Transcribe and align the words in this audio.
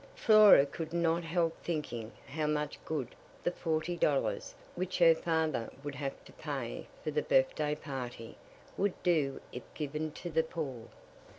Flora 0.15 0.65
could 0.65 0.93
not 0.93 1.23
help 1.23 1.55
thinking 1.63 2.11
how 2.25 2.47
much 2.47 2.83
good 2.85 3.09
the 3.43 3.51
forty 3.51 3.95
dollars, 3.95 4.55
which 4.73 4.97
her 4.97 5.13
father 5.13 5.69
would 5.83 5.93
have 5.93 6.25
to 6.25 6.33
pay 6.33 6.87
for 7.03 7.11
the 7.11 7.21
birthday 7.21 7.75
party, 7.75 8.35
would 8.77 8.95
do 9.03 9.39
if 9.53 9.61
given 9.75 10.11
to 10.13 10.31
the 10.31 10.41
poor. 10.41 10.87